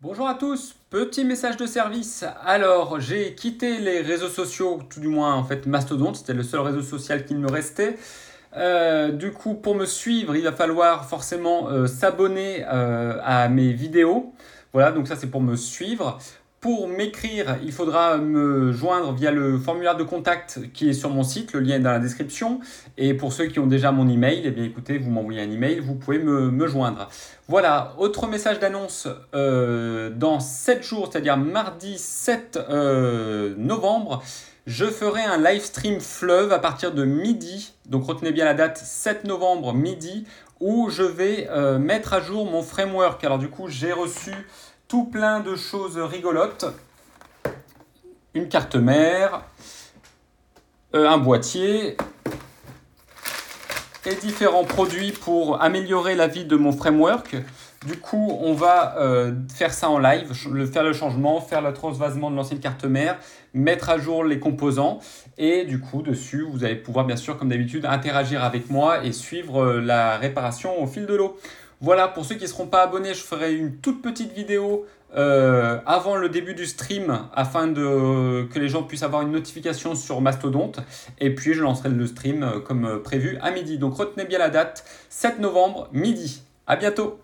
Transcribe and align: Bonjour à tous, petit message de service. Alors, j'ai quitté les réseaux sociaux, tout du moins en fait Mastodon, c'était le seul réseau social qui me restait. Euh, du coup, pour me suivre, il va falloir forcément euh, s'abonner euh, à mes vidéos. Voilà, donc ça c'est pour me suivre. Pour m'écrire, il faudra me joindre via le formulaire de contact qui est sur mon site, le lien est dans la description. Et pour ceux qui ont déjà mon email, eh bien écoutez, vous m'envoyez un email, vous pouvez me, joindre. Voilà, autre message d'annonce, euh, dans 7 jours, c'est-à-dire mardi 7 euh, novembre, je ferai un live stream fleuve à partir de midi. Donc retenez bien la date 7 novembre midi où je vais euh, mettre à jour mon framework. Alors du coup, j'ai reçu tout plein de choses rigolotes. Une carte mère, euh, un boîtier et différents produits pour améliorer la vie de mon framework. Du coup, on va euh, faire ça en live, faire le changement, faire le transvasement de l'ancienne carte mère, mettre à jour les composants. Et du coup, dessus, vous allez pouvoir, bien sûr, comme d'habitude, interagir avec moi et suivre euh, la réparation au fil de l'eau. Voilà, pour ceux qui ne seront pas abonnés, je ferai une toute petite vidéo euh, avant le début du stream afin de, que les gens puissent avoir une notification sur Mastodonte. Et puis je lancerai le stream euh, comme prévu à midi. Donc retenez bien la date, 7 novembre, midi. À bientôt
Bonjour 0.00 0.28
à 0.28 0.34
tous, 0.34 0.76
petit 0.90 1.24
message 1.24 1.56
de 1.56 1.66
service. 1.66 2.24
Alors, 2.44 3.00
j'ai 3.00 3.34
quitté 3.34 3.78
les 3.78 4.00
réseaux 4.00 4.28
sociaux, 4.28 4.78
tout 4.88 5.00
du 5.00 5.08
moins 5.08 5.34
en 5.34 5.42
fait 5.42 5.66
Mastodon, 5.66 6.14
c'était 6.14 6.34
le 6.34 6.44
seul 6.44 6.60
réseau 6.60 6.82
social 6.82 7.24
qui 7.24 7.34
me 7.34 7.50
restait. 7.50 7.96
Euh, 8.56 9.10
du 9.10 9.32
coup, 9.32 9.54
pour 9.54 9.74
me 9.74 9.84
suivre, 9.86 10.36
il 10.36 10.44
va 10.44 10.52
falloir 10.52 11.08
forcément 11.08 11.68
euh, 11.68 11.88
s'abonner 11.88 12.64
euh, 12.72 13.18
à 13.24 13.48
mes 13.48 13.72
vidéos. 13.72 14.32
Voilà, 14.72 14.92
donc 14.92 15.08
ça 15.08 15.16
c'est 15.16 15.26
pour 15.26 15.40
me 15.40 15.56
suivre. 15.56 16.20
Pour 16.60 16.88
m'écrire, 16.88 17.56
il 17.62 17.70
faudra 17.70 18.18
me 18.18 18.72
joindre 18.72 19.12
via 19.12 19.30
le 19.30 19.58
formulaire 19.58 19.96
de 19.96 20.02
contact 20.02 20.58
qui 20.74 20.88
est 20.88 20.92
sur 20.92 21.10
mon 21.10 21.22
site, 21.22 21.52
le 21.52 21.60
lien 21.60 21.76
est 21.76 21.80
dans 21.80 21.92
la 21.92 22.00
description. 22.00 22.58
Et 22.96 23.14
pour 23.14 23.32
ceux 23.32 23.46
qui 23.46 23.60
ont 23.60 23.68
déjà 23.68 23.92
mon 23.92 24.08
email, 24.08 24.42
eh 24.44 24.50
bien 24.50 24.64
écoutez, 24.64 24.98
vous 24.98 25.10
m'envoyez 25.10 25.40
un 25.40 25.50
email, 25.52 25.78
vous 25.78 25.94
pouvez 25.94 26.18
me, 26.18 26.66
joindre. 26.66 27.08
Voilà, 27.46 27.94
autre 27.98 28.26
message 28.26 28.58
d'annonce, 28.58 29.06
euh, 29.36 30.10
dans 30.10 30.40
7 30.40 30.82
jours, 30.82 31.08
c'est-à-dire 31.12 31.36
mardi 31.36 31.96
7 31.96 32.58
euh, 32.68 33.54
novembre, 33.56 34.20
je 34.66 34.84
ferai 34.84 35.22
un 35.22 35.38
live 35.38 35.62
stream 35.62 36.00
fleuve 36.00 36.52
à 36.52 36.58
partir 36.58 36.92
de 36.92 37.04
midi. 37.04 37.72
Donc 37.86 38.04
retenez 38.04 38.32
bien 38.32 38.44
la 38.44 38.54
date 38.54 38.78
7 38.78 39.24
novembre 39.24 39.74
midi 39.74 40.26
où 40.60 40.90
je 40.90 41.04
vais 41.04 41.48
euh, 41.50 41.78
mettre 41.78 42.14
à 42.14 42.20
jour 42.20 42.50
mon 42.50 42.62
framework. 42.62 43.22
Alors 43.22 43.38
du 43.38 43.48
coup, 43.48 43.68
j'ai 43.68 43.92
reçu 43.92 44.32
tout 44.88 45.04
plein 45.04 45.40
de 45.40 45.54
choses 45.54 45.98
rigolotes. 45.98 46.64
Une 48.32 48.48
carte 48.48 48.74
mère, 48.74 49.42
euh, 50.94 51.06
un 51.06 51.18
boîtier 51.18 51.98
et 54.06 54.14
différents 54.14 54.64
produits 54.64 55.12
pour 55.12 55.60
améliorer 55.60 56.14
la 56.14 56.26
vie 56.26 56.46
de 56.46 56.56
mon 56.56 56.72
framework. 56.72 57.36
Du 57.86 57.98
coup, 57.98 58.38
on 58.40 58.54
va 58.54 58.96
euh, 58.98 59.34
faire 59.54 59.74
ça 59.74 59.90
en 59.90 59.98
live, 59.98 60.32
faire 60.72 60.82
le 60.82 60.92
changement, 60.94 61.40
faire 61.40 61.60
le 61.60 61.72
transvasement 61.74 62.30
de 62.30 62.36
l'ancienne 62.36 62.58
carte 62.58 62.84
mère, 62.84 63.18
mettre 63.52 63.90
à 63.90 63.98
jour 63.98 64.24
les 64.24 64.40
composants. 64.40 65.00
Et 65.36 65.66
du 65.66 65.80
coup, 65.80 66.02
dessus, 66.02 66.46
vous 66.50 66.64
allez 66.64 66.76
pouvoir, 66.76 67.04
bien 67.04 67.16
sûr, 67.16 67.36
comme 67.36 67.50
d'habitude, 67.50 67.84
interagir 67.84 68.42
avec 68.42 68.70
moi 68.70 69.04
et 69.04 69.12
suivre 69.12 69.62
euh, 69.62 69.80
la 69.80 70.16
réparation 70.16 70.82
au 70.82 70.86
fil 70.86 71.04
de 71.04 71.14
l'eau. 71.14 71.38
Voilà, 71.80 72.08
pour 72.08 72.24
ceux 72.24 72.34
qui 72.34 72.42
ne 72.42 72.48
seront 72.48 72.66
pas 72.66 72.82
abonnés, 72.82 73.14
je 73.14 73.22
ferai 73.22 73.54
une 73.54 73.76
toute 73.76 74.02
petite 74.02 74.32
vidéo 74.32 74.86
euh, 75.16 75.78
avant 75.86 76.16
le 76.16 76.28
début 76.28 76.54
du 76.54 76.66
stream 76.66 77.28
afin 77.32 77.68
de, 77.68 78.46
que 78.52 78.58
les 78.58 78.68
gens 78.68 78.82
puissent 78.82 79.04
avoir 79.04 79.22
une 79.22 79.30
notification 79.30 79.94
sur 79.94 80.20
Mastodonte. 80.20 80.80
Et 81.18 81.34
puis 81.34 81.54
je 81.54 81.62
lancerai 81.62 81.88
le 81.88 82.06
stream 82.06 82.42
euh, 82.42 82.60
comme 82.60 83.00
prévu 83.02 83.38
à 83.40 83.52
midi. 83.52 83.78
Donc 83.78 83.94
retenez 83.94 84.24
bien 84.24 84.38
la 84.38 84.50
date, 84.50 84.84
7 85.08 85.38
novembre, 85.38 85.88
midi. 85.92 86.42
À 86.66 86.76
bientôt 86.76 87.20